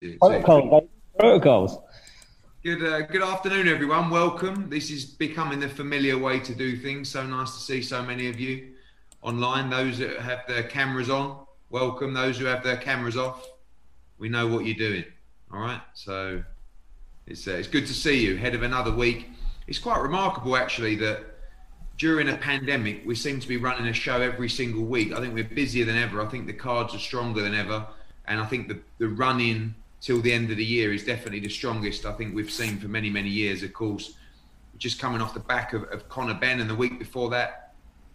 [0.00, 1.78] Protocol, protocols.
[2.62, 4.10] Good, uh, good afternoon, everyone.
[4.10, 4.70] Welcome.
[4.70, 7.08] This is becoming the familiar way to do things.
[7.08, 8.74] So nice to see so many of you
[9.22, 9.70] online.
[9.70, 12.14] Those that have their cameras on, welcome.
[12.14, 13.44] Those who have their cameras off,
[14.18, 15.04] we know what you're doing.
[15.52, 15.80] All right.
[15.94, 16.44] So
[17.26, 18.36] it's uh, it's good to see you.
[18.36, 19.28] Head of another week.
[19.66, 21.24] It's quite remarkable, actually, that
[21.96, 25.12] during a pandemic, we seem to be running a show every single week.
[25.12, 26.22] I think we're busier than ever.
[26.22, 27.84] I think the cards are stronger than ever,
[28.28, 31.40] and I think the the run in till the end of the year is definitely
[31.40, 33.62] the strongest I think we've seen for many many years.
[33.62, 34.14] Of course,
[34.78, 37.74] just coming off the back of, of Conor Benn, and the week before that,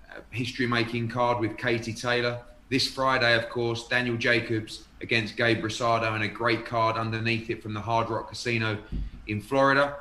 [0.09, 2.39] uh, history making card with Katie Taylor.
[2.69, 7.61] This Friday, of course, Daniel Jacobs against Gabe Rosado, and a great card underneath it
[7.61, 8.79] from the Hard Rock Casino
[9.27, 9.97] in Florida.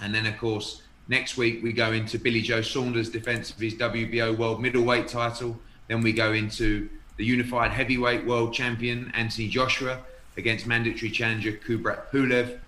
[0.00, 3.74] And then, of course, next week we go into Billy Joe Saunders' defense of his
[3.74, 5.58] WBO World Middleweight title.
[5.88, 10.00] Then we go into the Unified Heavyweight World Champion Anthony Joshua
[10.36, 12.58] against mandatory challenger Kubrat Pulev.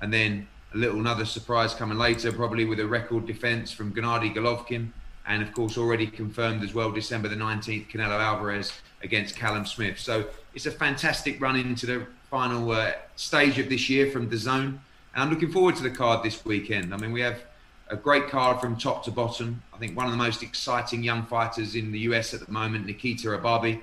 [0.00, 4.34] And then a little another surprise coming later, probably with a record defense from Gennady
[4.34, 4.88] Golovkin.
[5.26, 9.98] And of course, already confirmed as well, December the 19th, Canelo Alvarez against Callum Smith.
[9.98, 14.36] So it's a fantastic run into the final uh, stage of this year from the
[14.36, 14.80] zone.
[15.14, 16.94] And I'm looking forward to the card this weekend.
[16.94, 17.42] I mean, we have
[17.88, 19.62] a great card from top to bottom.
[19.72, 22.86] I think one of the most exciting young fighters in the US at the moment,
[22.86, 23.80] Nikita Ababiy,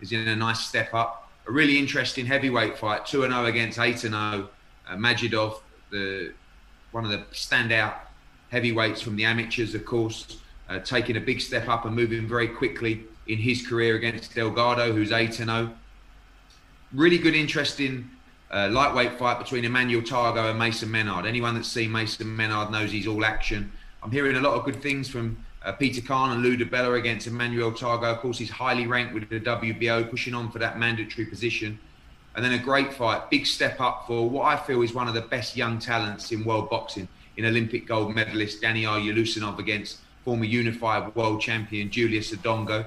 [0.00, 1.23] is in a nice step up.
[1.46, 4.12] A really interesting heavyweight fight, 2 0 against 8 0.
[4.12, 4.48] Uh,
[4.96, 6.32] Majidov, the,
[6.92, 7.94] one of the standout
[8.50, 12.48] heavyweights from the amateurs, of course, uh, taking a big step up and moving very
[12.48, 15.70] quickly in his career against Delgado, who's 8 0.
[16.92, 18.10] Really good, interesting
[18.50, 21.26] uh, lightweight fight between Emmanuel Tagoe and Mason Menard.
[21.26, 23.72] Anyone that's seen Mason Menard knows he's all action.
[24.02, 27.26] I'm hearing a lot of good things from uh, Peter Kahn and Lou DiBella against
[27.26, 28.04] Emmanuel Tagoe.
[28.04, 31.78] Of course, he's highly ranked with the WBO, pushing on for that mandatory position.
[32.36, 35.14] And then a great fight, big step up for what I feel is one of
[35.14, 40.44] the best young talents in world boxing, in Olympic gold medalist Daniil Yeleussinov against former
[40.44, 42.86] unified world champion Julius Indongo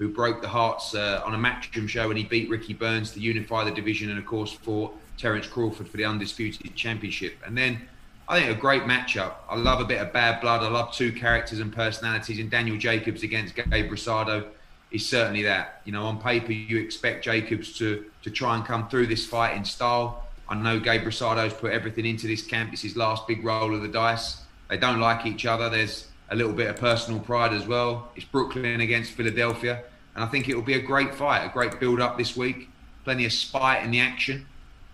[0.00, 3.20] who broke the hearts uh, on a matchroom show and he beat Ricky Burns to
[3.20, 7.36] unify the division and, of course, fought Terence Crawford for the undisputed championship.
[7.44, 7.82] And then
[8.30, 9.32] I think a great matchup.
[9.48, 10.62] I love a bit of bad blood.
[10.62, 12.38] I love two characters and personalities.
[12.38, 14.46] And Daniel Jacobs against Gabe Rosado
[14.92, 15.82] is certainly that.
[15.84, 19.56] You know, on paper, you expect Jacobs to to try and come through this fight
[19.56, 20.28] in style.
[20.48, 22.72] I know Gabe Rosado's put everything into this camp.
[22.72, 24.42] It's his last big roll of the dice.
[24.68, 25.68] They don't like each other.
[25.68, 28.12] There's a little bit of personal pride as well.
[28.14, 29.82] It's Brooklyn against Philadelphia.
[30.14, 32.68] And I think it will be a great fight, a great build up this week,
[33.02, 34.46] plenty of spite in the action.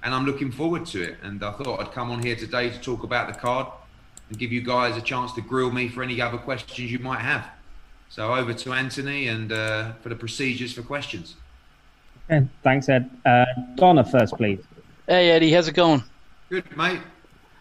[0.06, 1.17] And I'm looking forward to it.
[1.25, 3.67] And I thought I'd come on here today to talk about the card
[4.28, 7.19] and give you guys a chance to grill me for any other questions you might
[7.19, 7.44] have.
[8.09, 11.34] So over to Anthony and uh, for the procedures for questions.
[12.31, 13.11] Okay, thanks, Ed.
[13.25, 14.61] Uh, Donna first, please.
[15.09, 16.05] Hey, Eddie, how's it going?
[16.50, 17.00] Good, mate.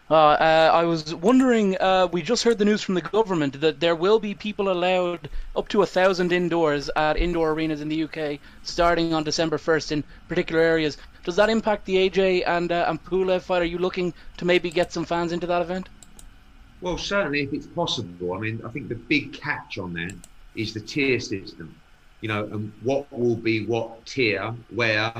[0.08, 3.80] Uh, uh, I was wondering, uh, we just heard the news from the government that
[3.80, 8.04] there will be people allowed up to a thousand indoors at indoor arenas in the
[8.04, 10.96] UK starting on December 1st in particular areas.
[11.24, 13.62] Does that impact the AJ and, uh, and Pulev fight?
[13.62, 15.88] Are you looking to maybe get some fans into that event?
[16.80, 18.34] Well, certainly if it's possible.
[18.34, 20.14] I mean, I think the big catch on that
[20.54, 21.74] is the tier system.
[22.20, 25.12] You know, and what will be what tier, where,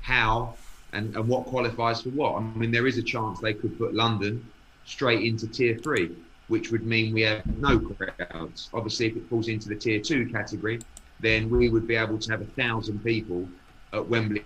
[0.00, 0.54] how,
[0.92, 2.36] and, and what qualifies for what.
[2.36, 4.44] I mean, there is a chance they could put London
[4.84, 6.10] straight into tier three,
[6.48, 8.70] which would mean we have no crowds.
[8.74, 10.80] Obviously, if it falls into the tier two category,
[11.20, 13.48] then we would be able to have a thousand people
[13.92, 14.44] at Wembley.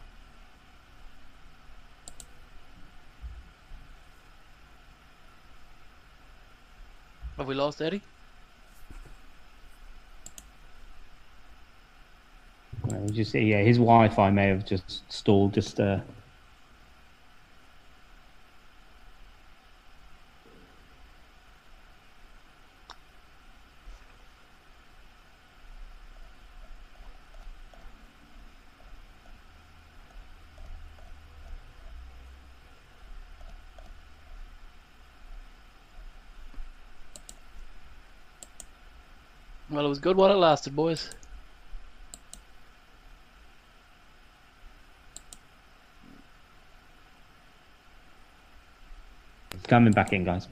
[7.36, 8.00] Have we lost Eddie?
[13.12, 15.54] Just yeah, his Wi-Fi may have just stalled.
[15.54, 16.00] Just uh,
[40.04, 41.08] good while it lasted, boys.
[49.66, 50.46] Coming back in, guys.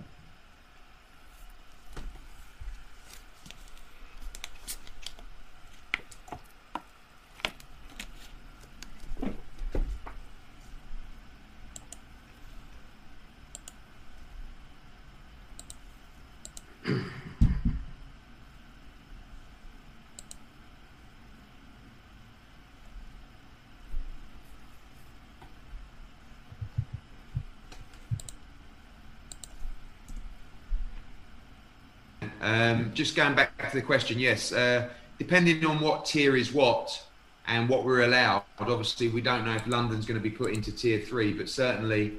[33.03, 34.53] Just going back to the question, yes.
[34.53, 34.89] Uh,
[35.19, 37.05] depending on what tier is what
[37.49, 40.71] and what we're allowed, obviously we don't know if London's going to be put into
[40.71, 42.13] tier three, but certainly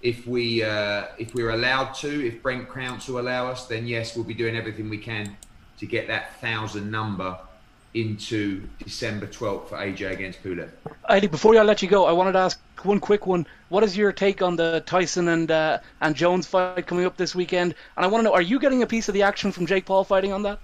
[0.00, 4.24] if we uh, if we're allowed to, if Brent Council allow us, then yes, we'll
[4.24, 5.36] be doing everything we can
[5.78, 7.38] to get that thousand number
[7.92, 10.70] into December 12th for AJ against Pulev.
[11.08, 13.46] Eddie, before I let you go, I wanted to ask one quick one.
[13.68, 17.34] What is your take on the Tyson and uh, and Jones fight coming up this
[17.34, 17.74] weekend?
[17.96, 19.86] And I want to know, are you getting a piece of the action from Jake
[19.86, 20.58] Paul fighting on that?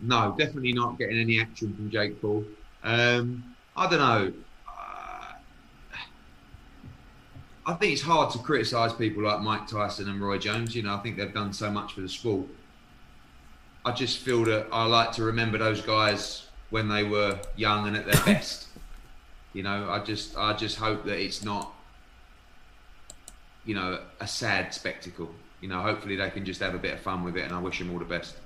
[0.00, 2.44] No, definitely not getting any action from Jake Paul.
[2.84, 4.32] Um, I don't know.
[4.68, 5.32] Uh,
[7.66, 10.74] I think it's hard to criticise people like Mike Tyson and Roy Jones.
[10.74, 12.46] You know, I think they've done so much for the sport.
[13.84, 17.96] I just feel that I like to remember those guys when they were young and
[17.96, 18.67] at their best.
[19.52, 21.72] You know, I just I just hope that it's not
[23.64, 25.30] you know a sad spectacle.
[25.60, 27.58] You know, hopefully they can just have a bit of fun with it, and I
[27.58, 28.36] wish them all the best.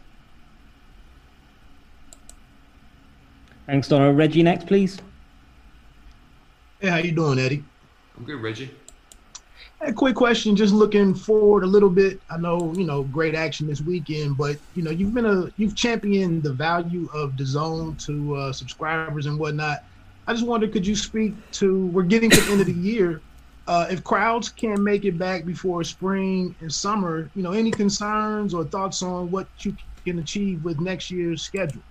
[3.67, 4.13] Thanks, Donna.
[4.13, 4.99] Reggie, next, please.
[6.81, 7.63] Hey, how you doing, Eddie?
[8.17, 8.71] I'm good, Reggie.
[9.81, 12.21] A quick question, just looking forward a little bit.
[12.31, 15.75] I know, you know, great action this weekend, but you know, you've been a you've
[15.75, 19.85] championed the value of the zone to uh, subscribers and whatnot.
[20.27, 21.87] I just wonder, could you speak to?
[21.89, 23.21] We're getting to the end of the year.
[23.67, 28.55] Uh, if crowds can't make it back before spring and summer, you know, any concerns
[28.55, 31.83] or thoughts on what you can achieve with next year's schedule?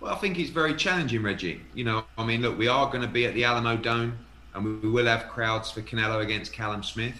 [0.00, 1.60] Well, I think it's very challenging, Reggie.
[1.74, 4.12] You know, I mean, look, we are going to be at the Alamodome,
[4.54, 7.14] and we will have crowds for Canelo against Callum Smith.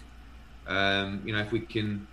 [0.67, 2.07] Um, you know, if we can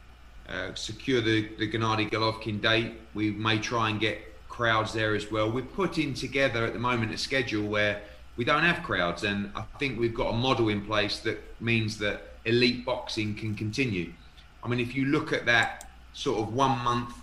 [0.48, 4.20] uh, secure the the Gennady Golovkin date, we may try and get
[4.60, 5.50] crowds there as well.
[5.50, 8.02] We're putting together at the moment a schedule where
[8.36, 11.98] we don't have crowds, and I think we've got a model in place that means
[12.00, 14.12] that elite boxing can continue.
[14.62, 17.14] I mean, if you look at that sort of one month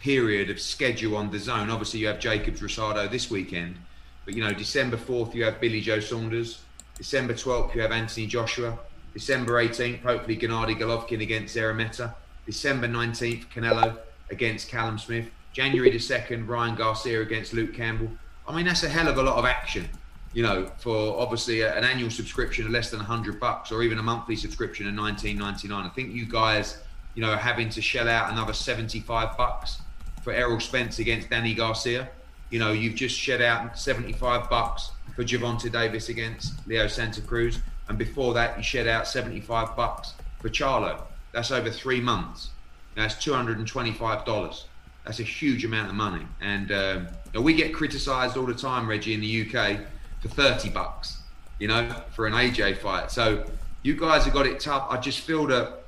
[0.00, 1.70] period of schedule on the zone.
[1.70, 3.76] Obviously, you have Jacobs Rosado this weekend,
[4.24, 6.62] but you know, December 4th, you have Billy Joe Saunders.
[6.96, 8.76] December 12th, you have Anthony Joshua.
[9.14, 12.14] December 18th, hopefully Gennady Golovkin against Szeremeta.
[12.46, 13.96] December 19th, Canelo
[14.30, 15.30] against Callum Smith.
[15.52, 18.10] January the 2nd, Ryan Garcia against Luke Campbell.
[18.46, 19.88] I mean, that's a hell of a lot of action,
[20.32, 24.02] you know, for obviously an annual subscription of less than 100 bucks or even a
[24.02, 25.72] monthly subscription of 19.99.
[25.72, 26.78] I think you guys,
[27.14, 29.82] you know, are having to shell out another 75 bucks
[30.22, 32.08] for Errol Spence against Danny Garcia.
[32.50, 37.60] You know, you've just shed out 75 bucks for Gervonta Davis against Leo Santa Cruz,
[37.88, 41.02] and before that, you shed out 75 bucks for Charlo.
[41.32, 42.50] That's over three months.
[42.96, 44.66] That's 225 dollars.
[45.04, 47.08] That's a huge amount of money, and um,
[47.42, 49.80] we get criticised all the time, Reggie, in the UK
[50.20, 51.18] for 30 bucks.
[51.58, 53.10] You know, for an AJ fight.
[53.10, 53.44] So
[53.82, 54.86] you guys have got it tough.
[54.88, 55.82] I just feel that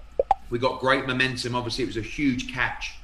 [0.50, 1.55] we got great momentum.
[1.55, 2.94] Obviously, it was a huge catch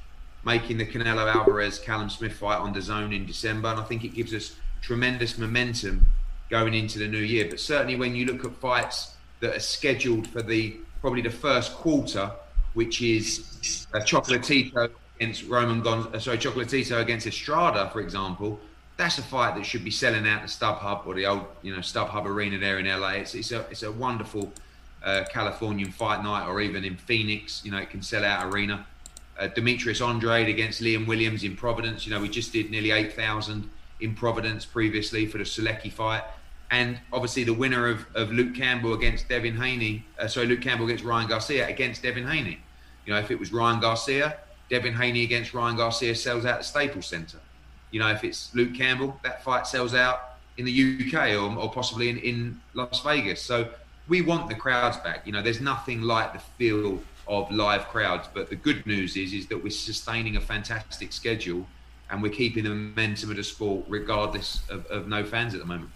[0.45, 4.03] making the Canelo Alvarez Callum Smith fight on the zone in December, and I think
[4.03, 6.05] it gives us tremendous momentum
[6.49, 7.47] going into the new year.
[7.49, 11.73] But certainly, when you look at fights that are scheduled for the probably the first
[11.73, 12.31] quarter,
[12.73, 18.59] which is uh, Chocolatito against Roman Gon- uh, sorry Chocolatito against Estrada, for example,
[18.97, 21.79] that's a fight that should be selling out the StubHub or the old you know
[21.79, 23.11] StubHub Arena there in LA.
[23.11, 24.51] It's it's a it's a wonderful
[25.03, 28.85] uh, Californian fight night, or even in Phoenix, you know, it can sell out arena
[29.39, 32.05] uh, Demetrius Andrade against Liam Williams in Providence.
[32.05, 33.69] You know, we just did nearly 8,000
[34.01, 36.23] in Providence previously for the Sulecki fight.
[36.71, 40.85] And obviously the winner of, of Luke Campbell against Devin Haney, uh, sorry, Luke Campbell
[40.85, 42.59] against Ryan Garcia against Devin Haney.
[43.05, 44.37] You know, if it was Ryan Garcia,
[44.69, 47.39] Devin Haney against Ryan Garcia sells out the Staples Center.
[47.91, 50.71] You know, if it's Luke Campbell, that fight sells out in the
[51.13, 53.41] UK or, or possibly in, in Las Vegas.
[53.41, 53.69] So
[54.07, 55.25] we want the crowds back.
[55.25, 58.27] You know, there's nothing like the feel of live crowds.
[58.33, 61.65] But the good news is is that we're sustaining a fantastic schedule
[62.09, 65.65] and we're keeping the momentum of the sport regardless of, of no fans at the
[65.65, 65.91] moment.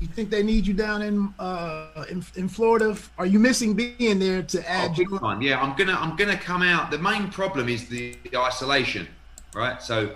[0.00, 2.96] You think they need you down in uh, in, in Florida?
[3.16, 4.90] Are you missing being there to add?
[4.90, 5.40] Oh, big time.
[5.40, 6.90] Yeah, I'm gonna I'm gonna come out.
[6.90, 9.06] The main problem is the, the isolation,
[9.54, 9.80] right?
[9.82, 10.14] So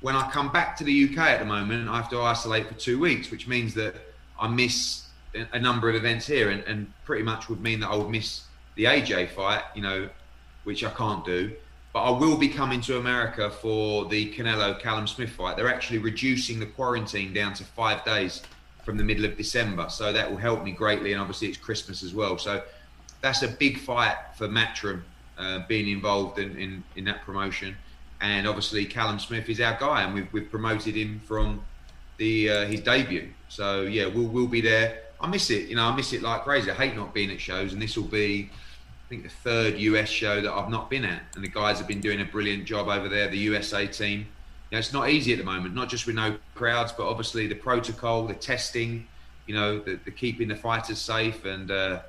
[0.00, 2.74] when I come back to the UK at the moment, I have to isolate for
[2.74, 3.94] two weeks, which means that
[4.40, 5.08] I miss
[5.52, 8.42] a number of events here, and, and pretty much would mean that I would miss
[8.76, 10.08] the AJ fight, you know,
[10.64, 11.52] which I can't do.
[11.92, 15.56] But I will be coming to America for the Canelo Callum Smith fight.
[15.56, 18.42] They're actually reducing the quarantine down to five days
[18.88, 19.86] from the middle of December.
[19.90, 21.12] So that will help me greatly.
[21.12, 22.38] And obviously, it's Christmas as well.
[22.38, 22.62] So
[23.20, 25.02] that's a big fight for Matchroom
[25.36, 27.76] uh, being involved in, in, in, that promotion.
[28.22, 31.60] And obviously, Callum Smith is our guy, and we've, we've promoted him from
[32.16, 33.28] the uh, his debut.
[33.50, 35.02] So yeah, we'll, we'll be there.
[35.20, 35.68] I miss it.
[35.68, 36.70] You know, I miss it like crazy.
[36.70, 40.08] I hate not being at shows, and this will be I think the third US
[40.08, 42.88] show that I've not been at, and the guys have been doing a brilliant job
[42.88, 43.28] over there.
[43.28, 44.28] The USA team,
[44.72, 47.54] know, it's not easy at the moment, not just with no crowds, but obviously the
[47.54, 49.06] protocol, the testing,
[49.46, 52.00] you know, the, the keeping the fighters safe, and uh,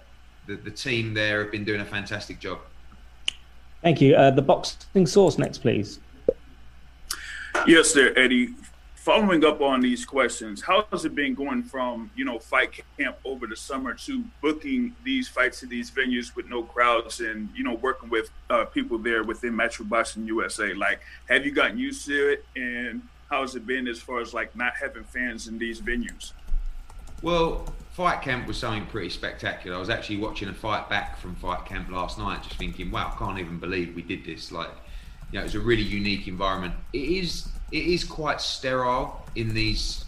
[0.48, 2.60] the the team there have been doing a fantastic job.
[3.82, 4.16] Thank you.
[4.16, 6.00] Uh, the boxing source next, please.
[7.66, 8.50] Yes, there, Eddie
[9.00, 13.18] following up on these questions, how has it been going from you know fight camp
[13.24, 17.64] over the summer to booking these fights in these venues with no crowds and you
[17.64, 20.74] know working with uh, people there within Matchroom Boxing USA?
[20.74, 24.34] Like, have you gotten used to it, and how has it been as far as
[24.34, 26.34] like not having fans in these venues?
[27.22, 29.78] Well, fight camp was something pretty spectacular.
[29.78, 33.14] I was actually watching a fight back from fight camp last night, just thinking, wow,
[33.14, 34.52] I can't even believe we did this.
[34.52, 34.72] Like,
[35.32, 36.74] you know, it was a really unique environment.
[36.94, 40.06] It is it is quite sterile in these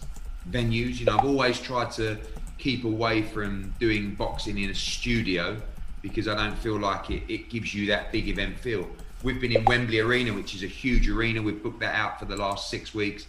[0.50, 0.98] venues.
[0.98, 2.18] You know, I've always tried to
[2.58, 5.60] keep away from doing boxing in a studio
[6.00, 8.88] because I don't feel like it, it gives you that big event feel.
[9.22, 11.40] We've been in Wembley Arena, which is a huge arena.
[11.40, 13.26] We've booked that out for the last six weeks.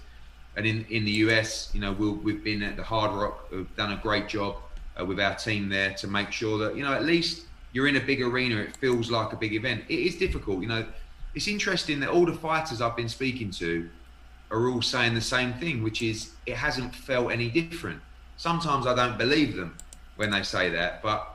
[0.56, 3.76] And in, in the US, you know, we'll, we've been at the Hard Rock, we've
[3.76, 4.58] done a great job
[5.00, 7.96] uh, with our team there to make sure that, you know, at least you're in
[7.96, 9.84] a big arena, it feels like a big event.
[9.90, 10.86] It is difficult, you know.
[11.36, 13.90] It's interesting that all the fighters I've been speaking to,
[14.54, 18.00] are all saying the same thing, which is it hasn't felt any different.
[18.38, 19.76] Sometimes I don't believe them
[20.16, 21.28] when they say that, but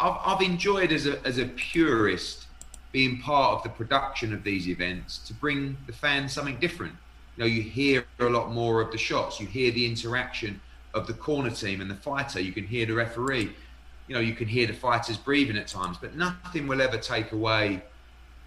[0.00, 2.46] I've, I've enjoyed as a, as a purist
[2.90, 6.94] being part of the production of these events to bring the fans something different.
[7.36, 10.60] You know, you hear a lot more of the shots, you hear the interaction
[10.94, 13.52] of the corner team and the fighter, you can hear the referee,
[14.06, 17.32] you know, you can hear the fighters breathing at times, but nothing will ever take
[17.32, 17.82] away,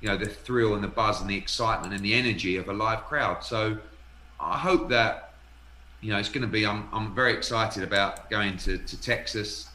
[0.01, 2.73] you know, the thrill and the buzz and the excitement and the energy of a
[2.73, 3.43] live crowd.
[3.43, 3.77] So
[4.39, 5.33] I hope that
[6.01, 6.65] you know it's going to be.
[6.65, 9.69] I'm I'm very excited about going to to Texas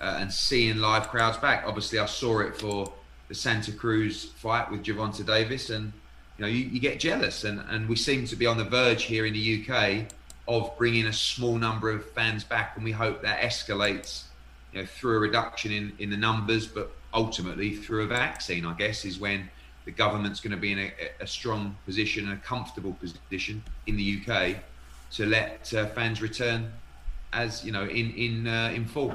[0.00, 1.64] uh, and seeing live crowds back.
[1.66, 2.92] Obviously, I saw it for
[3.28, 5.92] the Santa Cruz fight with Gervonta Davis, and
[6.38, 9.04] you know you, you get jealous, and and we seem to be on the verge
[9.04, 10.06] here in the UK
[10.48, 14.24] of bringing a small number of fans back, and we hope that escalates.
[14.72, 18.74] You know, through a reduction in, in the numbers, but ultimately through a vaccine, I
[18.74, 19.48] guess, is when
[19.86, 23.96] the government's going to be in a, a strong position and a comfortable position in
[23.96, 24.56] the UK
[25.12, 26.70] to let uh, fans return
[27.32, 29.14] as you know in in uh, in full.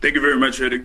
[0.00, 0.84] Thank you very much, Eddie.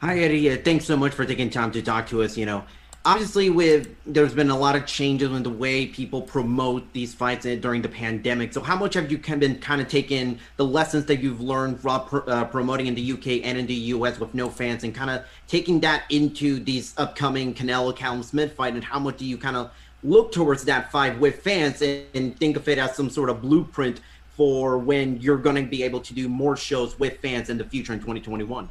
[0.00, 0.50] Hi, Eddie.
[0.50, 2.36] Uh, thanks so much for taking time to talk to us.
[2.36, 2.64] You know,
[3.04, 7.44] obviously with there's been a lot of changes in the way people promote these fights
[7.44, 8.52] during the pandemic.
[8.52, 12.22] So how much have you been kind of taking the lessons that you've learned from
[12.26, 15.24] uh, promoting in the uk and in the us with no fans and kind of
[15.48, 18.74] taking that into these upcoming canelo callum smith fight?
[18.74, 19.70] And how much do you kind of
[20.02, 23.42] look towards that fight with fans and, and think of it as some sort of
[23.42, 24.00] blueprint
[24.36, 27.64] for when you're going to be able to do more shows with fans in the
[27.64, 28.68] future in 2021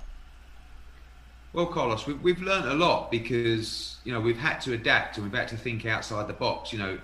[1.54, 5.26] well, Carlos, we, we've learned a lot because you know we've had to adapt and
[5.26, 6.74] we've had to think outside the box.
[6.74, 6.98] You know,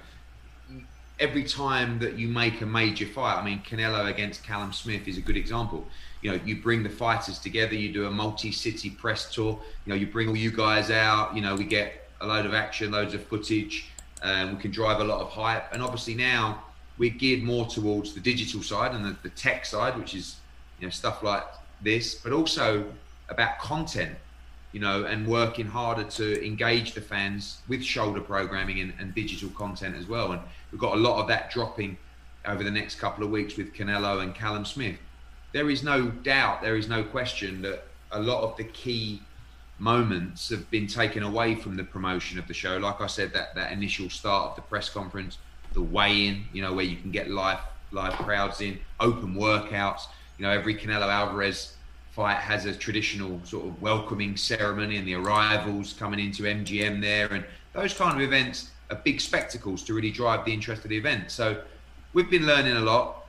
[1.20, 5.18] every time that you make a major fight, I mean, Canelo against Callum Smith is
[5.18, 5.86] a good example.
[6.22, 9.60] You know, you bring the fighters together, you do a multi-city press tour.
[9.86, 11.36] You know, you bring all you guys out.
[11.36, 13.90] You know, we get a load of action, loads of footage,
[14.24, 15.72] and we can drive a lot of hype.
[15.72, 16.64] And obviously now
[16.98, 20.38] we're geared more towards the digital side and the, the tech side, which is
[20.80, 21.44] you know stuff like
[21.82, 22.86] this, but also
[23.30, 24.18] about content
[24.72, 29.50] you know, and working harder to engage the fans with shoulder programming and, and, digital
[29.50, 30.32] content as well.
[30.32, 31.98] And we've got a lot of that dropping
[32.46, 34.98] over the next couple of weeks with Canelo and Callum Smith.
[35.54, 39.22] There is no doubt, there is no question that a lot of the key
[39.80, 42.78] moments have been taken away from the promotion of the show.
[42.78, 45.38] Like I said, that that initial start of the press conference,
[45.74, 47.60] the weigh-in, you know, where you can get live
[47.92, 50.02] live crowds in, open workouts.
[50.38, 51.76] You know, every Canelo Alvarez
[52.20, 57.28] fight has a traditional sort of welcoming ceremony and the arrivals coming into MGM there,
[57.32, 60.98] and those kind of events are big spectacles to really drive the interest of the
[60.98, 61.32] event.
[61.32, 61.62] So
[62.12, 63.26] we've been learning a lot.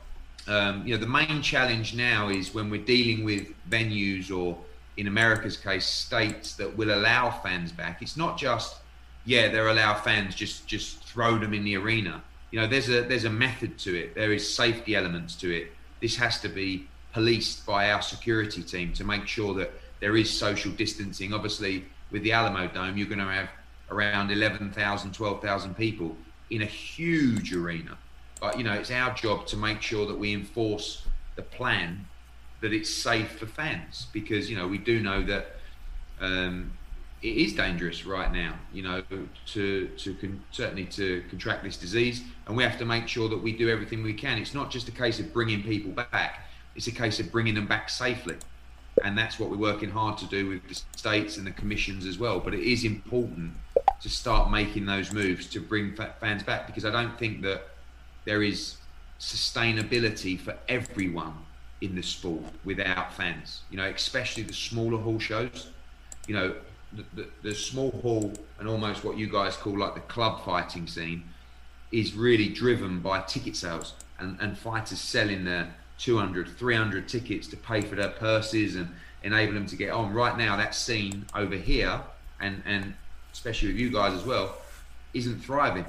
[0.49, 4.59] Um, you know, the main challenge now is when we're dealing with venues or,
[4.97, 8.03] in America's case, states that will allow fans back.
[8.03, 8.79] It's not just
[9.25, 12.25] yeah, they'll allow fans just just throw them in the arena.
[12.51, 14.17] You know, there's a there's a method to it.
[14.17, 15.71] There is safety elements to it.
[16.01, 20.31] This has to be policed by our security team to make sure that there is
[20.31, 21.33] social distancing.
[21.33, 23.49] Obviously, with the Alamodome, you're going to have
[23.91, 26.17] around 11,000, 12,000 people
[26.51, 27.97] in a huge arena.
[28.41, 32.07] But, you know, it's our job to make sure that we enforce the plan
[32.61, 35.57] that it's safe for fans because, you know, we do know that
[36.21, 36.73] um,
[37.23, 39.03] it is dangerous right now, you know,
[39.47, 43.39] to to con- certainly to contract this disease, and we have to make sure that
[43.39, 44.39] we do everything we can.
[44.39, 46.49] It's not just a case of bringing people back;
[46.81, 48.37] it's a case of bringing them back safely,
[49.05, 52.19] and that's what we're working hard to do with the states and the commissions as
[52.19, 52.41] well.
[52.41, 53.53] But it is important
[54.01, 57.69] to start making those moves to bring fans back because I don't think that
[58.25, 58.79] there is
[59.19, 61.35] sustainability for everyone
[61.83, 63.61] in the sport without fans.
[63.71, 65.69] You know, especially the smaller hall shows.
[66.27, 66.55] You know,
[66.95, 70.87] the, the, the, small hall and almost what you guys call like the club fighting
[70.87, 71.25] scene
[71.93, 77.57] is really driven by ticket sales and, and fighters selling their 200, 300 tickets to
[77.57, 78.89] pay for their purses and
[79.23, 80.13] enable them to get on.
[80.13, 82.01] Right now, that scene over here,
[82.41, 82.95] and, and
[83.33, 84.57] especially with you guys as well,
[85.13, 85.85] isn't thriving.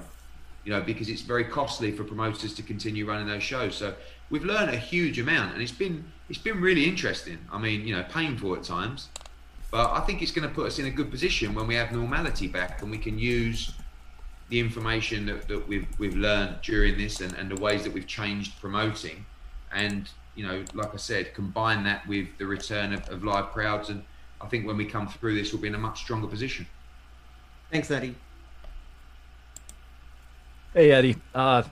[0.63, 3.74] You know, because it's very costly for promoters to continue running those shows.
[3.74, 3.96] So
[4.30, 7.39] we've learned a huge amount, and it's been it's been really interesting.
[7.51, 9.10] I mean, you know, painful at times,
[9.72, 11.91] but I think it's going to put us in a good position when we have
[11.91, 13.72] normality back and we can use
[14.50, 18.08] the information that, that we've we've learned during this and, and the ways that we've
[18.08, 19.25] changed promoting
[19.74, 23.90] and you know like I said combine that with the return of, of live crowds
[23.90, 24.04] and
[24.40, 26.66] I think when we come through this we'll be in a much stronger position.
[27.72, 28.16] Thanks Eddie.
[30.74, 31.63] Hey Eddie, uh,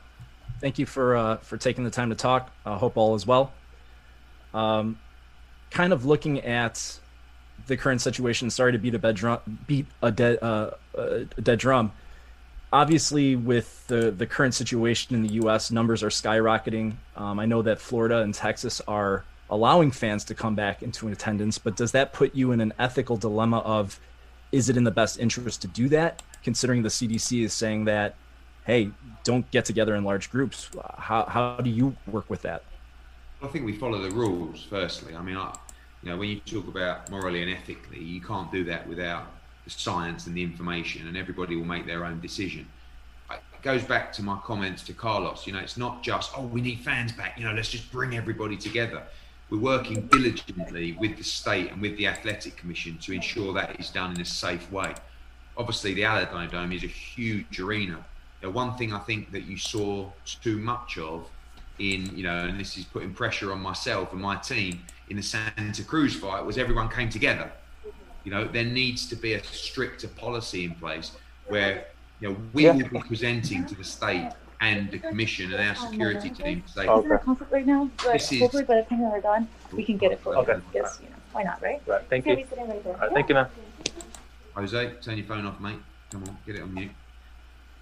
[0.59, 2.51] thank you for uh, for taking the time to talk.
[2.65, 3.53] I hope all is well.
[4.53, 4.99] Um,
[5.69, 6.99] kind of looking at
[7.67, 8.49] the current situation.
[8.49, 11.91] Sorry to beat a drum, beat a dead uh, a dead drum.
[12.71, 16.93] Obviously, with the the current situation in the U.S., numbers are skyrocketing.
[17.15, 21.13] Um, I know that Florida and Texas are allowing fans to come back into an
[21.13, 23.99] attendance, but does that put you in an ethical dilemma of
[24.51, 28.15] is it in the best interest to do that, considering the CDC is saying that,
[28.65, 28.91] hey,
[29.23, 30.69] don't get together in large groups?
[30.97, 32.63] How how do you work with that?
[33.41, 34.65] I think we follow the rules.
[34.69, 35.55] Firstly, I mean, I,
[36.03, 39.27] you know, when you talk about morally and ethically, you can't do that without
[39.63, 42.67] the science and the information, and everybody will make their own decision.
[43.31, 45.45] It goes back to my comments to Carlos.
[45.45, 47.37] You know, it's not just oh, we need fans back.
[47.37, 49.03] You know, let's just bring everybody together.
[49.49, 53.89] We're working diligently with the state and with the athletic commission to ensure that is
[53.89, 54.93] done in a safe way.
[55.57, 58.05] Obviously, the Alamodome is a huge arena.
[58.41, 61.27] The one thing I think that you saw too much of
[61.79, 65.23] in, you know, and this is putting pressure on myself and my team in the
[65.23, 67.51] Santa Cruz fight was everyone came together.
[68.29, 71.13] You know, there needs to be a stricter policy in place
[71.47, 71.87] where
[72.19, 72.73] you know we yeah.
[72.73, 74.29] will be presenting to the state
[74.61, 77.07] and the commission and our security team to say, okay.
[77.07, 77.89] is a conflict right now?
[77.97, 80.57] But this hopefully by the time we're done, we can get it for okay.
[80.57, 80.63] you.
[80.71, 81.81] Because, you know, why not, right?
[81.87, 82.03] Right.
[82.07, 82.35] Thank you.
[82.35, 83.09] Right right, yeah.
[83.11, 83.47] Thank you, man.
[84.55, 85.79] Jose, turn your phone off, mate.
[86.11, 86.91] Come on, get it on mute.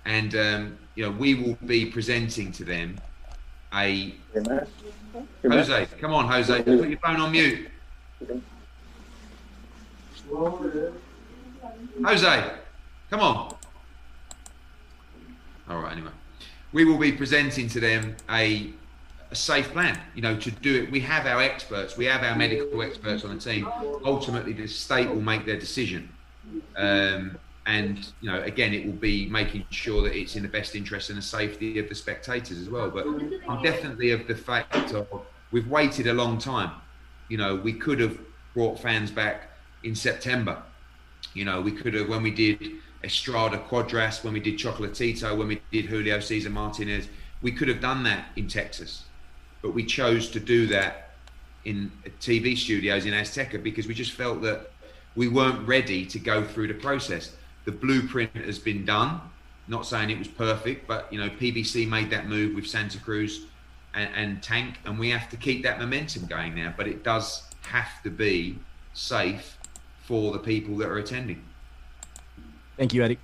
[0.06, 2.96] And um, you know, we will be presenting to them
[3.74, 4.16] a
[5.44, 7.70] Jose, come on, Jose, put your phone on mute.
[12.04, 12.52] Jose,
[13.10, 13.56] come on.
[15.70, 16.12] All right, anyway.
[16.74, 18.72] We will be presenting to them a,
[19.32, 20.92] a safe plan, you know, to do it.
[20.92, 23.68] We have our experts, we have our medical experts on the team.
[24.06, 26.10] Ultimately, the state will make their decision.
[26.76, 27.38] Um,
[27.68, 31.10] and you know again it will be making sure that it's in the best interest
[31.10, 33.06] and the safety of the spectators as well but
[33.50, 35.06] i'm definitely of the fact of
[35.52, 36.72] we've waited a long time
[37.28, 38.18] you know we could have
[38.54, 39.52] brought fans back
[39.88, 40.62] in september
[41.34, 42.60] you know we could have when we did
[43.04, 47.08] estrada Cuadras, when we did chocolatito when we did julio cesar martinez
[47.42, 49.04] we could have done that in texas
[49.62, 51.12] but we chose to do that
[51.66, 54.72] in tv studios in azteca because we just felt that
[55.16, 57.32] we weren't ready to go through the process
[57.68, 59.20] the blueprint has been done.
[59.68, 63.46] Not saying it was perfect, but you know, PBC made that move with Santa Cruz
[63.94, 66.74] and, and Tank, and we have to keep that momentum going now.
[66.76, 68.58] But it does have to be
[68.94, 69.57] safe
[70.08, 71.44] for the people that are attending.
[72.78, 73.20] Thank you, Eddie.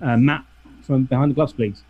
[0.00, 0.44] Uh, Matt
[0.82, 1.82] from behind the gloves, please.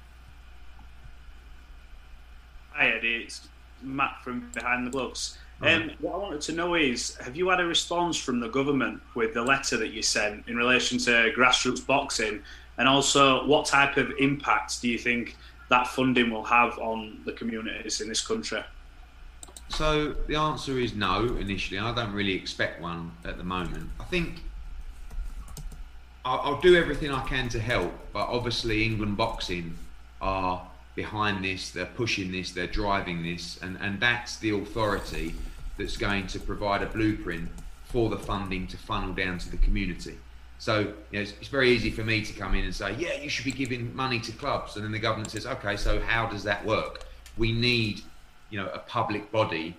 [2.72, 3.24] Hi, Eddie.
[3.24, 3.48] It's
[3.82, 5.36] Matt from behind the gloves.
[5.60, 9.02] Um, what I wanted to know is, have you had a response from the government
[9.14, 12.40] with the letter that you sent in relation to grassroots boxing,
[12.78, 15.36] and also what type of impact do you think
[15.68, 18.62] that funding will have on the communities in this country?
[19.70, 21.36] So the answer is no.
[21.36, 23.90] Initially, I don't really expect one at the moment.
[23.98, 24.42] I think
[26.24, 29.76] I'll, I'll do everything I can to help, but obviously England boxing
[30.20, 31.70] are behind this.
[31.70, 32.52] They're pushing this.
[32.52, 35.34] They're driving this, and and that's the authority
[35.78, 37.48] that's going to provide a blueprint
[37.84, 40.16] for the funding to funnel down to the community.
[40.58, 43.14] So you know, it's, it's, very easy for me to come in and say, yeah,
[43.14, 46.26] you should be giving money to clubs, and then the government says, okay, so how
[46.26, 47.06] does that work?
[47.38, 48.02] We need,
[48.50, 49.76] you know, a public body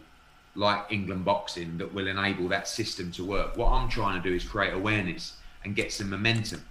[0.56, 3.56] like England boxing that will enable that system to work.
[3.56, 6.64] What I'm trying to do is create awareness and get some momentum.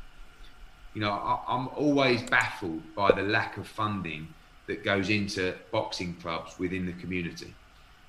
[0.95, 4.29] You know, I, I'm always baffled by the lack of funding
[4.67, 7.55] that goes into boxing clubs within the community.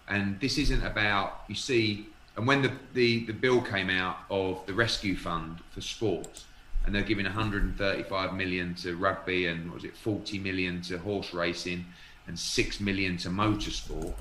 [0.08, 4.66] And this isn't about, you see, and when the, the, the bill came out of
[4.66, 6.46] the rescue fund for sports,
[6.86, 11.34] and they're giving 135 million to rugby and what was it 40 million to horse
[11.34, 11.86] racing
[12.28, 14.14] and 6 million to motorsport.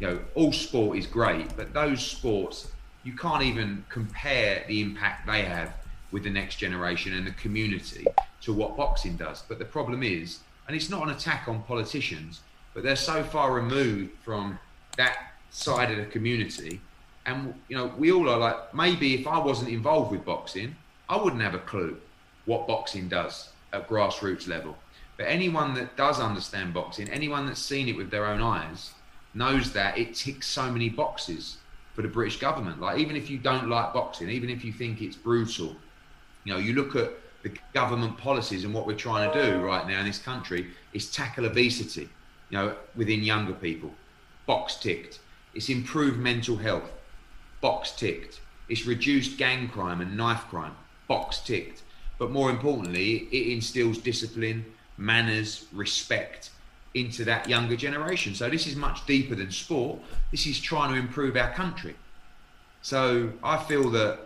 [0.00, 2.68] You know all sport is great but those sports
[3.02, 5.72] you can't even compare the impact they have
[6.12, 8.06] with the next generation and the community
[8.42, 9.42] to what boxing does.
[9.48, 12.40] But the problem is and it's not an attack on politicians
[12.74, 14.58] but they're so far removed from
[14.98, 16.80] that side of the community.
[17.24, 20.76] And you know we all are like maybe if i wasn't involved with boxing
[21.08, 21.96] i wouldn't have a clue
[22.46, 24.76] what boxing does at grassroots level.
[25.16, 28.92] But anyone that does understand boxing, anyone that's seen it with their own eyes,
[29.34, 31.58] knows that it ticks so many boxes
[31.94, 32.80] for the British government.
[32.80, 35.76] Like even if you don't like boxing, even if you think it's brutal,
[36.44, 39.86] you know, you look at the government policies and what we're trying to do right
[39.86, 42.08] now in this country is tackle obesity,
[42.50, 43.92] you know, within younger people.
[44.46, 45.20] Box ticked.
[45.54, 46.90] It's improved mental health.
[47.60, 48.40] Box ticked.
[48.68, 50.76] It's reduced gang crime and knife crime.
[51.08, 51.82] Box ticked
[52.18, 54.64] but more importantly, it instills discipline,
[54.98, 56.50] manners, respect
[56.94, 58.34] into that younger generation.
[58.34, 60.00] So this is much deeper than sport.
[60.30, 61.94] This is trying to improve our country.
[62.82, 64.18] So I feel that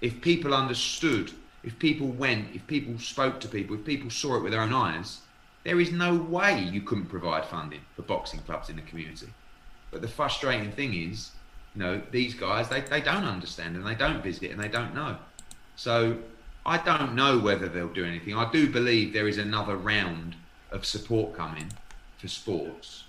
[0.00, 4.42] if people understood, if people went, if people spoke to people, if people saw it
[4.42, 5.20] with their own eyes,
[5.64, 9.28] there is no way you couldn't provide funding for boxing clubs in the community.
[9.90, 11.30] But the frustrating thing is,
[11.74, 14.94] you know, these guys, they, they don't understand and they don't visit and they don't
[14.94, 15.16] know.
[15.76, 16.18] So
[16.64, 18.36] I don't know whether they'll do anything.
[18.36, 20.36] I do believe there is another round
[20.70, 21.72] of support coming
[22.18, 23.04] for sports,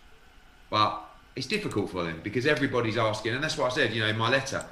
[0.69, 1.03] but
[1.35, 4.17] it's difficult for them because everybody's asking, and that's what I said, you know, in
[4.17, 4.65] my letter.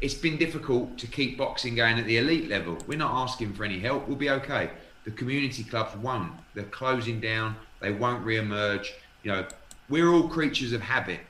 [0.00, 2.78] It's been difficult to keep boxing going at the elite level.
[2.86, 4.06] We're not asking for any help.
[4.06, 4.70] We'll be okay.
[5.04, 6.32] The community clubs won't.
[6.54, 7.56] They're closing down.
[7.80, 8.94] They won't re-emerge.
[9.22, 9.46] You know,
[9.88, 11.20] we're all creatures of habit,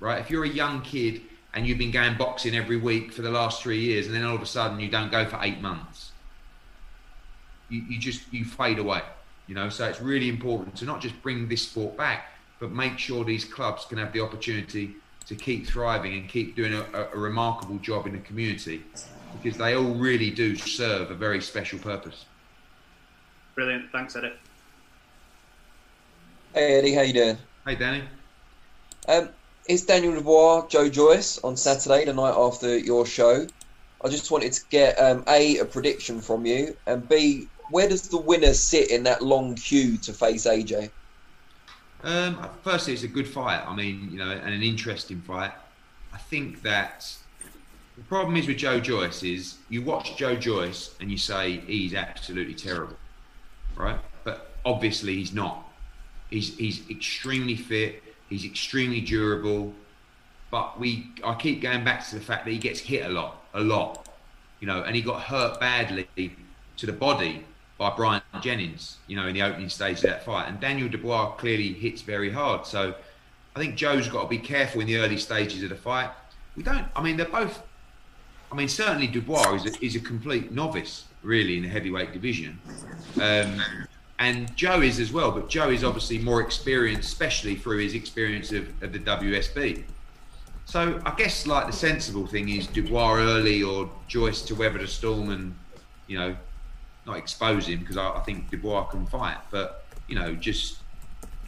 [0.00, 0.18] right?
[0.18, 1.22] If you're a young kid
[1.54, 4.36] and you've been going boxing every week for the last three years, and then all
[4.36, 6.12] of a sudden you don't go for eight months,
[7.68, 9.02] you, you just you fade away.
[9.46, 12.28] You know, so it's really important to not just bring this sport back,
[12.60, 14.94] but make sure these clubs can have the opportunity
[15.26, 18.82] to keep thriving and keep doing a, a, remarkable job in the community
[19.40, 22.26] because they all really do serve a very special purpose.
[23.54, 23.90] Brilliant.
[23.92, 24.32] Thanks, Eddie.
[26.54, 26.94] Hey, Eddie.
[26.94, 27.38] How you doing?
[27.66, 28.02] Hey, Danny.
[29.08, 29.28] Um,
[29.66, 33.46] it's Daniel Dubois, Joe Joyce on Saturday, the night after your show.
[34.02, 38.08] I just wanted to get um, a a prediction from you, and b where does
[38.08, 40.90] the winner sit in that long queue to face AJ?
[42.02, 43.62] Um, firstly, it's a good fight.
[43.66, 45.52] I mean, you know, and an interesting fight.
[46.12, 47.14] I think that
[47.96, 51.94] the problem is with Joe Joyce is you watch Joe Joyce and you say he's
[51.94, 52.96] absolutely terrible,
[53.76, 53.98] right?
[54.24, 55.68] But obviously he's not.
[56.30, 58.02] He's he's extremely fit.
[58.30, 59.74] He's extremely durable.
[60.50, 63.44] But we, I keep going back to the fact that he gets hit a lot,
[63.54, 64.08] a lot,
[64.58, 66.08] you know, and he got hurt badly
[66.76, 67.44] to the body
[67.78, 70.48] by Bryant Jennings, you know, in the opening stage of that fight.
[70.48, 72.66] And Daniel Dubois clearly hits very hard.
[72.66, 72.94] So
[73.54, 76.10] I think Joe's got to be careful in the early stages of the fight.
[76.56, 77.62] We don't, I mean, they're both,
[78.50, 82.58] I mean, certainly Dubois is a, is a complete novice, really, in the heavyweight division.
[83.20, 83.62] Um,
[84.20, 88.52] and Joe is as well, but Joe is obviously more experienced, especially through his experience
[88.52, 89.82] of, of the WSB.
[90.66, 94.86] So I guess like the sensible thing is Dubois early or Joyce to weather the
[94.86, 95.54] storm and,
[96.06, 96.36] you know,
[97.06, 100.76] not expose him because I, I, think Dubois can fight, but you know, just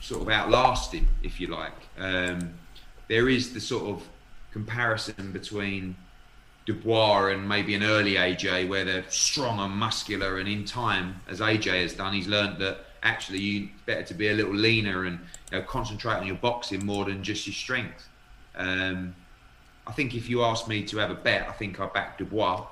[0.00, 1.76] sort of outlast him if you like.
[1.98, 2.54] Um,
[3.08, 4.08] there is the sort of
[4.50, 5.94] comparison between
[6.64, 11.40] Dubois and maybe an early AJ where they're strong and muscular, and in time, as
[11.40, 15.18] AJ has done, he's learned that actually you better to be a little leaner and
[15.50, 18.08] you know, concentrate on your boxing more than just your strength.
[18.54, 19.14] Um,
[19.86, 22.64] I think if you ask me to have a bet, I think I back Dubois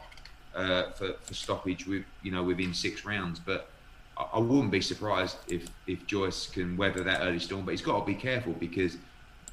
[0.54, 3.40] uh, for, for stoppage with you know within six rounds.
[3.40, 3.68] But
[4.16, 7.64] I, I, wouldn't be surprised if if Joyce can weather that early storm.
[7.64, 8.96] But he's got to be careful because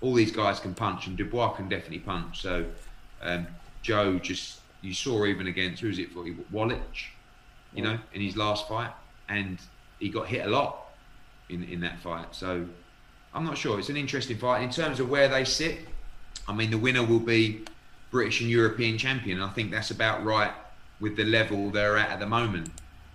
[0.02, 2.42] all these guys can punch, and Dubois can definitely punch.
[2.42, 2.66] So
[3.22, 3.48] um,
[3.88, 7.08] Joe just you saw even against who's it for Wallisch,
[7.74, 8.92] you know, in his last fight,
[9.30, 9.58] and
[9.98, 10.90] he got hit a lot
[11.48, 12.36] in in that fight.
[12.36, 12.68] So
[13.34, 13.80] I'm not sure.
[13.80, 15.80] It's an interesting fight in terms of where they sit.
[16.50, 17.64] I mean, the winner will be
[18.12, 19.42] British and European champion.
[19.42, 20.52] I think that's about right
[21.00, 22.70] with the level they're at at the moment.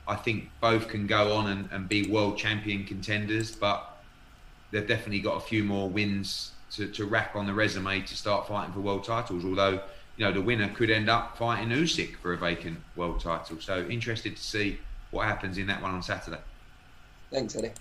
[0.08, 4.02] I think both can go on and, and be world champion contenders, but
[4.70, 8.48] they've definitely got a few more wins to, to rack on the resume to start
[8.48, 9.44] fighting for world titles.
[9.44, 9.80] Although
[10.16, 13.59] you know the winner could end up fighting Usyk for a vacant world title.
[13.61, 14.79] So interested to see
[15.11, 16.38] what happens in that one on Saturday.
[17.31, 17.72] Thanks, Eddie.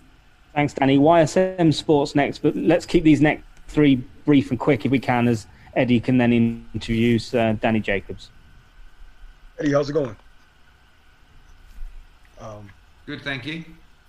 [0.54, 0.98] Thanks, Danny.
[0.98, 5.28] YSM Sports next, but let's keep these next three brief and quick if we can,
[5.28, 8.30] as Eddie can then introduce uh, Danny Jacobs.
[9.60, 10.16] Eddie, how's it going?
[12.40, 12.70] Um,
[13.06, 13.64] Good, thank you.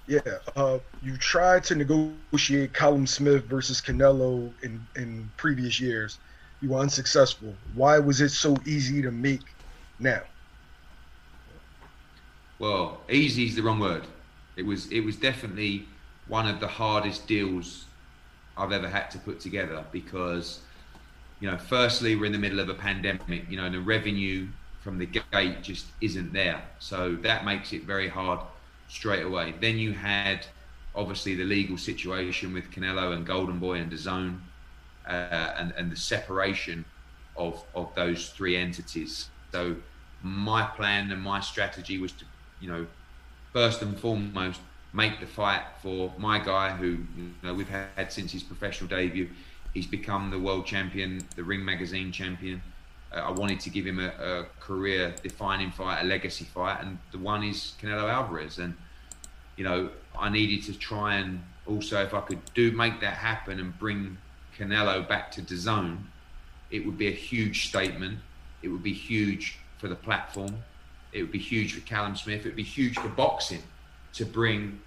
[0.07, 0.21] Yeah,
[0.57, 6.19] uh, you tried to negotiate Callum Smith versus Canelo in, in previous years.
[6.63, 7.55] You were unsuccessful.
[7.75, 9.43] Why was it so easy to make
[9.99, 10.23] now?
[12.61, 14.05] Well, easy is the wrong word.
[14.57, 15.87] It was it was definitely
[16.29, 17.87] one of the hardest deals
[18.57, 20.61] I've ever had to put together because,
[21.41, 23.51] you know, firstly we're in the middle of a pandemic.
[23.51, 24.47] You know, the revenue
[24.81, 28.39] from the gate just isn't there, so that makes it very hard
[28.89, 29.55] straight away.
[29.61, 30.47] Then you had
[30.95, 34.39] obviously the legal situation with Canelo and Golden Boy and DAZN,
[35.07, 36.85] uh, and and the separation
[37.37, 39.29] of of those three entities.
[39.51, 39.77] So
[40.23, 42.25] my plan and my strategy was to,
[42.61, 42.87] you know,
[43.53, 44.61] first and foremost
[44.93, 46.87] make the fight for my guy who
[47.17, 49.29] you know we've had since his professional debut.
[49.75, 52.63] He's become the world champion, the Ring Magazine champion.
[53.11, 57.19] Uh, I wanted to give him a, a career-defining fight, a legacy fight, and the
[57.19, 58.59] one is Canelo Alvarez.
[58.59, 58.77] And
[59.57, 63.61] you know, I needed to try and also, if I could do make that happen
[63.61, 64.19] and bring
[64.63, 65.99] Canelo back to DAZN,
[66.71, 68.19] it would be a huge statement.
[68.63, 70.57] It would be huge for the platform.
[71.13, 72.41] It would be huge for Callum Smith.
[72.41, 73.63] It would be huge for boxing
[74.15, 74.81] to bring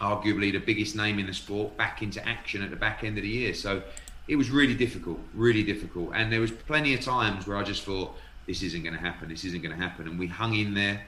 [0.00, 3.22] arguably the biggest name in the sport back into action at the back end of
[3.22, 3.54] the year.
[3.54, 3.82] So
[4.28, 6.10] it was really difficult, really difficult.
[6.14, 8.14] And there was plenty of times where I just thought,
[8.46, 10.06] this isn't going to happen, this isn't going to happen.
[10.06, 11.00] And we hung in there.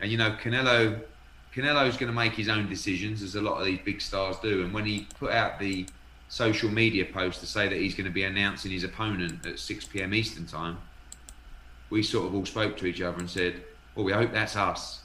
[0.00, 1.00] And you know, Canelo,
[1.54, 4.62] Canelo's going to make his own decisions, as a lot of these big stars do.
[4.62, 5.86] And when he put out the
[6.34, 9.84] social media post to say that he's going to be announcing his opponent at 6
[9.86, 10.12] p.m.
[10.12, 10.78] Eastern time,
[11.90, 13.62] we sort of all spoke to each other and said,
[13.94, 15.00] "Well, we hope that's us,"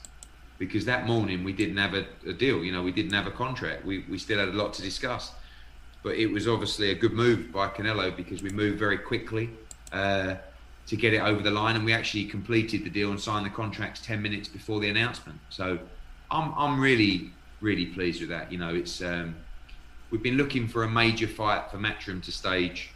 [0.58, 2.64] because that morning we didn't have a, a deal.
[2.64, 3.84] You know, we didn't have a contract.
[3.84, 5.32] We we still had a lot to discuss
[6.02, 9.50] but it was obviously a good move by Canelo because we moved very quickly
[9.92, 10.36] uh,
[10.86, 13.50] to get it over the line, and we actually completed the deal and signed the
[13.50, 15.38] contracts ten minutes before the announcement.
[15.50, 15.78] So
[16.30, 18.50] I'm I'm really really pleased with that.
[18.50, 19.36] You know, it's um,
[20.10, 22.90] we've been looking for a major fight for Matchroom to stage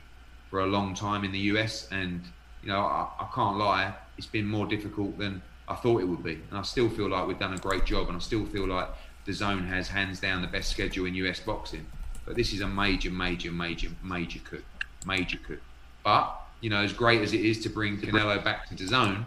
[0.51, 2.23] for a long time in the US, and
[2.63, 6.23] you know I, I can't lie, it's been more difficult than I thought it would
[6.23, 8.67] be, and I still feel like we've done a great job, and I still feel
[8.67, 8.89] like
[9.25, 11.87] the Zone has hands down the best schedule in US boxing.
[12.27, 14.63] But this is a major, major, major, major coup,
[15.07, 15.59] major coup.
[16.03, 19.27] But you know, as great as it is to bring Canelo back to the Zone,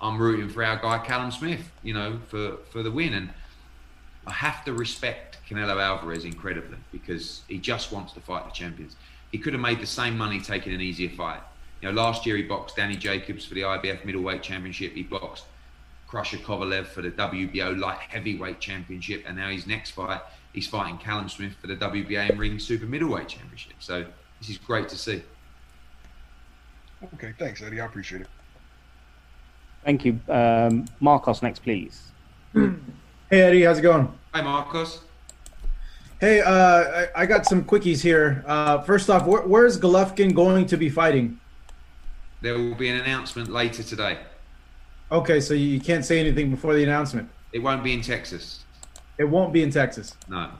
[0.00, 1.70] I'm rooting for our guy Callum Smith.
[1.82, 3.30] You know, for for the win, and
[4.26, 8.96] I have to respect Canelo Alvarez incredibly because he just wants to fight the champions.
[9.32, 11.40] He could have made the same money taking an easier fight.
[11.80, 14.92] You know, last year he boxed Danny Jacobs for the IBF middleweight championship.
[14.92, 15.46] He boxed
[16.06, 20.20] Crusher Kovalev for the WBO light heavyweight championship, and now his next fight
[20.52, 23.74] he's fighting Callum Smith for the WBA and Ring Super Middleweight Championship.
[23.80, 24.04] So
[24.40, 25.22] this is great to see.
[27.14, 27.80] Okay, thanks, Eddie.
[27.80, 28.28] I appreciate it.
[29.84, 30.20] Thank you.
[30.28, 32.12] Um, Marcos, next, please.
[33.32, 34.12] Hey, Eddie, how's it going?
[34.34, 35.00] Hi, Marcos.
[36.20, 38.44] Hey, uh, I, I, got some quickies here.
[38.46, 41.40] Uh, first off, wh- where's Golovkin going to be fighting?
[42.42, 44.18] There will be an announcement later today.
[45.10, 47.26] Okay, so you can't say anything before the announcement.
[47.54, 48.64] It won't be in Texas.
[49.16, 50.14] It won't be in Texas.
[50.28, 50.50] No.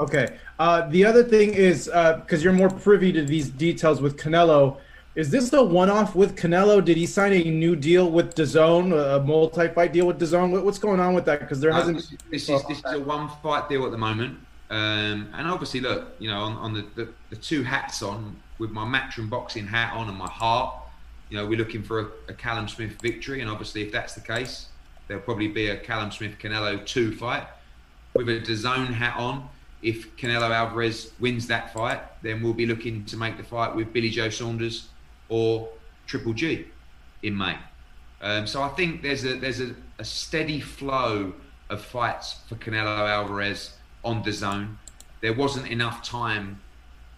[0.00, 0.38] Okay.
[0.58, 4.16] Uh, the other thing is uh because uh, you're more privy to these details with
[4.16, 4.78] Canelo.
[5.16, 6.84] Is this the one-off with Canelo?
[6.84, 10.62] Did he sign a new deal with DAZN, a multi-fight deal with DAZN?
[10.62, 11.40] What's going on with that?
[11.40, 11.96] Because there hasn't.
[11.96, 16.14] This, this is this is a one-fight deal at the moment, um, and obviously, look,
[16.18, 19.94] you know, on, on the, the, the two hats on with my Matchroom boxing hat
[19.94, 20.74] on and my heart,
[21.30, 24.20] you know, we're looking for a, a Callum Smith victory, and obviously, if that's the
[24.20, 24.66] case,
[25.08, 27.46] there'll probably be a Callum Smith Canelo two fight
[28.12, 29.48] with a DAZN hat on.
[29.82, 33.94] If Canelo Alvarez wins that fight, then we'll be looking to make the fight with
[33.94, 34.88] Billy Joe Saunders
[35.28, 35.68] or
[36.06, 36.66] Triple G
[37.22, 37.56] in May.
[38.20, 41.34] Um, so I think there's a there's a, a, steady flow
[41.68, 44.78] of fights for Canelo Alvarez on the zone.
[45.20, 46.60] There wasn't enough time,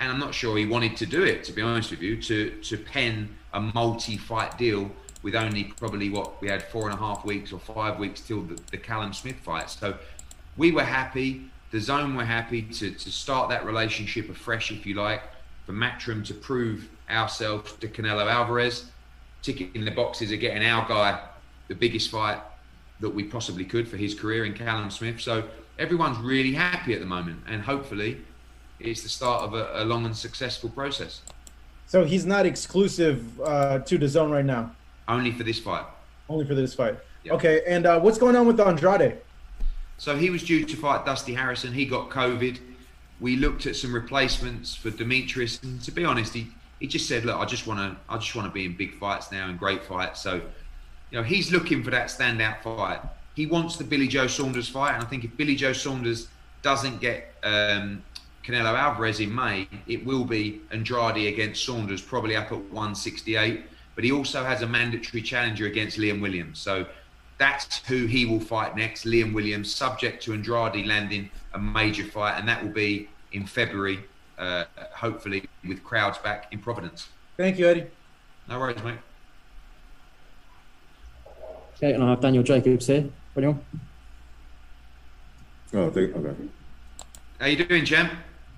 [0.01, 1.45] and I'm not sure he wanted to do it.
[1.45, 4.91] To be honest with you, to to pen a multi-fight deal
[5.23, 8.43] with only probably what we had four and a half weeks or five weeks till
[8.43, 9.71] the, the Callum Smith fight.
[9.71, 9.97] So
[10.57, 14.95] we were happy, The zone were happy to, to start that relationship afresh, if you
[14.95, 15.23] like,
[15.67, 18.87] for Matchroom to prove ourselves to Canelo Alvarez,
[19.43, 21.21] ticking the boxes of getting our guy
[21.69, 22.39] the biggest fight
[23.01, 25.21] that we possibly could for his career in Callum Smith.
[25.21, 25.45] So
[25.79, 28.21] everyone's really happy at the moment, and hopefully
[28.81, 31.21] it's the start of a, a long and successful process.
[31.87, 34.75] So he's not exclusive uh, to the zone right now.
[35.07, 35.87] Only for this fight.
[36.29, 36.99] Only for this fight.
[37.31, 39.19] Okay, and uh, what's going on with Andrade?
[39.99, 41.73] So he was due to fight Dusty Harrison.
[41.73, 42.59] He got COVID.
[43.21, 46.49] We looked at some replacements for Demetrius, and to be honest, he,
[46.81, 48.95] he just said, "Look, I just want to, I just want to be in big
[48.95, 50.35] fights now and great fights." So,
[51.11, 53.01] you know, he's looking for that standout fight.
[53.35, 56.29] He wants the Billy Joe Saunders fight, and I think if Billy Joe Saunders
[56.63, 58.03] doesn't get um,
[58.45, 63.65] Canelo Alvarez in May, it will be Andrade against Saunders, probably up at 168.
[63.95, 66.59] But he also has a mandatory challenger against Liam Williams.
[66.59, 66.87] So
[67.37, 72.39] that's who he will fight next, Liam Williams, subject to Andrade landing a major fight,
[72.39, 74.01] and that will be in February,
[74.39, 77.09] uh, hopefully with crowds back in Providence.
[77.37, 77.87] Thank you, Eddie.
[78.49, 78.99] No worries, mate.
[81.77, 83.09] Okay, and I have Daniel Jacobs here.
[83.35, 83.65] Bring on.
[85.75, 86.13] Oh, okay.
[87.39, 88.13] How you doing, champ?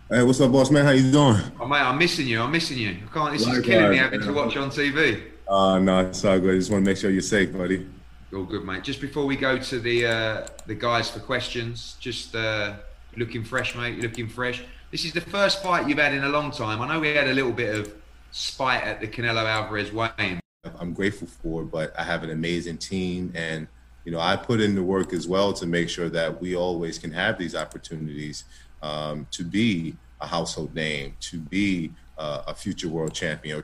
[0.08, 0.84] Hey, what's up, boss man?
[0.84, 1.36] How you doing?
[1.60, 2.40] Oh mate, I'm missing you.
[2.40, 2.90] I'm missing you.
[2.90, 3.32] I can't.
[3.32, 5.22] This is killing me having to watch on TV.
[5.46, 6.54] Uh, no, it's all good.
[6.54, 7.86] I just want to make sure you're safe, buddy.
[8.34, 8.82] All good, mate.
[8.82, 12.74] Just before we go to the uh, the guys for questions, just uh,
[13.16, 13.98] looking fresh, mate.
[13.98, 14.64] Looking fresh.
[14.90, 16.83] This is the first fight you've had in a long time.
[16.83, 17.94] I know we had a little bit of
[18.33, 20.40] spite at the Canelo Alvarez weigh-in.
[20.81, 23.68] I'm grateful for, but I have an amazing team, and
[24.05, 26.98] you know I put in the work as well to make sure that we always
[26.98, 28.42] can have these opportunities
[28.83, 33.62] um, to be a household name, to be uh, a future world champion,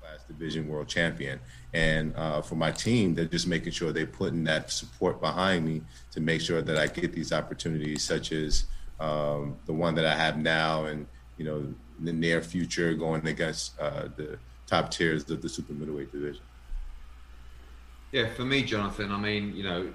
[0.00, 1.40] class division world champion.
[1.74, 5.82] And uh, for my team, they're just making sure they're putting that support behind me
[6.12, 8.66] to make sure that I get these opportunities, such as
[9.00, 11.06] um, the one that I have now, and
[11.36, 11.56] you know,
[11.98, 16.42] in the near future, going against uh, the top tiers of the super middleweight division.
[18.12, 19.92] Yeah, for me, Jonathan, I mean, you know,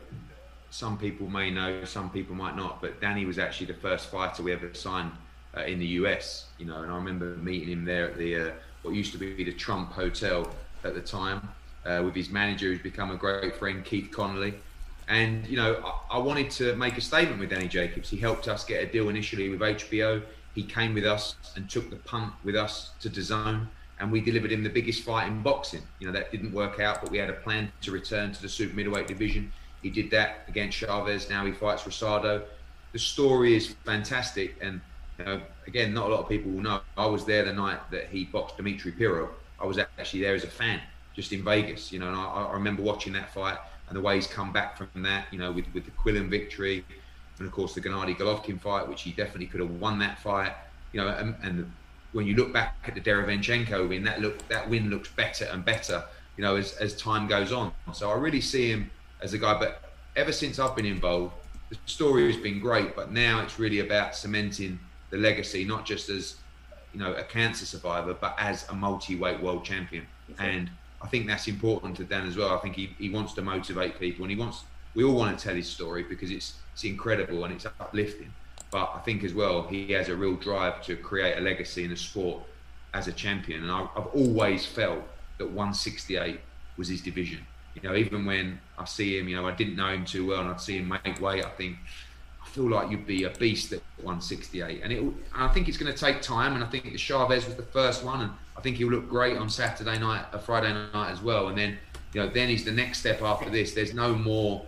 [0.70, 4.44] some people may know, some people might not, but Danny was actually the first fighter
[4.44, 5.12] we ever signed
[5.56, 6.48] uh, in the US.
[6.58, 8.52] You know, and I remember meeting him there at the uh,
[8.84, 10.50] what used to be the Trump Hotel
[10.84, 11.48] at the time
[11.86, 14.56] uh, with his manager, who's become a great friend, Keith Connolly.
[15.12, 18.10] And you know, I, I wanted to make a statement with Danny Jacobs.
[18.10, 20.24] He helped us get a deal initially with HBO.
[20.56, 23.67] He came with us and took the punt with us to DAZN
[24.00, 25.84] and we delivered him the biggest fight in boxing.
[26.00, 28.50] You know, that didn't work out, but we had a plan to return to the
[28.50, 29.52] super middleweight division.
[29.84, 31.30] He did that against Chavez.
[31.30, 32.43] Now he fights Rosado.
[32.93, 34.82] The story is fantastic, and
[35.19, 36.82] you know, again, not a lot of people will know.
[36.97, 39.30] I was there the night that he boxed Dimitri Pirog.
[39.60, 40.82] I was actually there as a fan,
[41.15, 41.91] just in Vegas.
[41.91, 43.58] You know, and I, I remember watching that fight
[43.91, 45.25] and the way he's come back from that.
[45.32, 46.86] You know, with with the Quillin victory,
[47.38, 50.54] and of course the Gennady Golovkin fight, which he definitely could have won that fight.
[50.93, 51.71] You know, and, and
[52.13, 55.65] when you look back at the Derevyanchenko win, that look that win looks better and
[55.65, 56.06] better.
[56.38, 57.73] You know, as as time goes on.
[57.93, 58.89] So I really see him
[59.21, 59.60] as a guy.
[59.60, 59.84] But
[60.15, 61.34] ever since I've been involved,
[61.69, 62.95] the story has been great.
[62.95, 66.38] But now it's really about cementing the legacy, not just as
[66.93, 70.08] you know a cancer survivor, but as a multi-weight world champion.
[70.39, 70.69] And
[71.04, 72.56] I think that's important to Dan as well.
[72.56, 74.64] I think he, he wants to motivate people, and he wants.
[74.94, 78.34] We all want to tell his story because it's it's incredible and it's uplifting.
[78.72, 81.90] But I think as well he has a real drive to create a legacy in
[81.90, 82.44] the sport
[82.94, 83.64] as a champion.
[83.64, 85.04] And I, I've always felt
[85.38, 86.40] that 168
[86.78, 89.94] was his division you know, even when I see him, you know, I didn't know
[89.94, 91.46] him too well, and I'd see him make weight.
[91.46, 91.78] I think
[92.43, 95.04] I feel like you'd be a beast at 168, and it.
[95.34, 98.04] I think it's going to take time, and I think the Chavez was the first
[98.04, 101.47] one, and I think he'll look great on Saturday night, a Friday night as well,
[101.47, 101.77] and then
[102.13, 103.73] you know, then he's the next step after this.
[103.73, 104.65] There's no more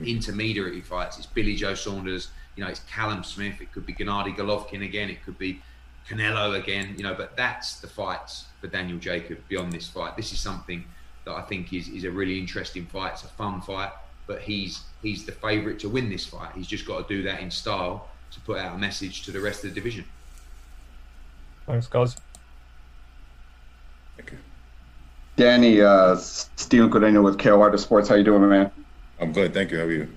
[0.00, 1.18] intermediary fights.
[1.18, 3.60] It's Billy Joe Saunders, you know, it's Callum Smith.
[3.60, 5.10] It could be Gennady Golovkin again.
[5.10, 5.60] It could be
[6.08, 6.94] Canelo again.
[6.96, 10.16] You know, but that's the fights for Daniel Jacob beyond this fight.
[10.16, 10.84] This is something
[11.24, 13.12] that I think is, is a really interesting fight.
[13.12, 13.90] It's a fun fight,
[14.26, 16.50] but he's he's the favourite to win this fight.
[16.54, 19.40] He's just got to do that in style to put out a message to the
[19.40, 20.04] rest of the division.
[21.66, 22.16] Thanks, guys.
[24.16, 24.38] Thank you.
[25.36, 28.08] Danny, uh, Steven Cordeno with KO Sports.
[28.08, 28.70] How you doing, man?
[29.20, 29.52] I'm good.
[29.52, 29.78] Thank you.
[29.78, 30.08] How are you?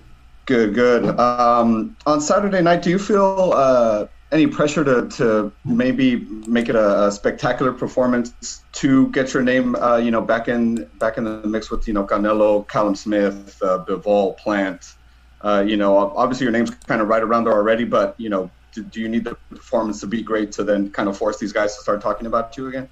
[0.46, 1.18] Good, good.
[1.18, 6.16] Um, on Saturday night, do you feel uh, any pressure to, to maybe
[6.46, 10.88] make it a, a spectacular performance to get your name, uh, you know, back in
[10.98, 14.94] back in the mix with you know Canelo, Callum Smith, uh, Bivol, Plant.
[15.42, 18.50] Uh, you know, obviously your name's kind of right around there already, but you know,
[18.72, 21.52] do, do you need the performance to be great to then kind of force these
[21.52, 22.88] guys to start talking about you again?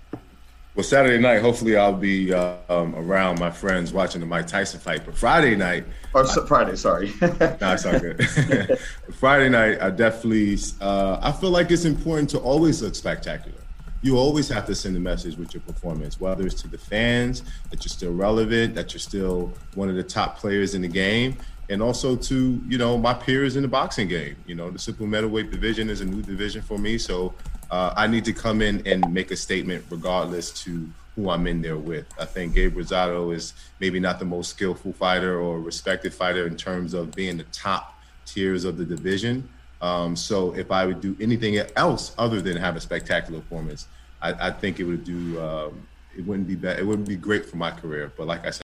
[0.78, 4.78] Well, Saturday night, hopefully I'll be uh, um, around my friends watching the Mike Tyson
[4.78, 5.04] fight.
[5.04, 7.12] But Friday night, or so, I, Friday, sorry.
[7.20, 7.28] no,
[7.62, 8.24] it's all good.
[9.18, 13.58] Friday night, I definitely, uh, I feel like it's important to always look spectacular.
[14.02, 17.42] You always have to send a message with your performance, whether it's to the fans
[17.70, 21.38] that you're still relevant, that you're still one of the top players in the game.
[21.70, 24.36] and also to you know my peers in the boxing game.
[24.46, 27.34] You know, the super middleweight division is a new division for me, so
[27.70, 31.60] uh, I need to come in and make a statement regardless to who I'm in
[31.60, 32.06] there with.
[32.18, 36.56] I think Gabe Rosado is maybe not the most skillful fighter or respected fighter in
[36.56, 39.48] terms of being the top tiers of the division.
[39.80, 43.86] Um, so if I would do anything else other than have a spectacular performance,
[44.22, 45.40] I, I think it would do.
[45.40, 46.78] Um, it wouldn't be bad.
[46.78, 48.12] It wouldn't be great for my career.
[48.16, 48.56] But like I said.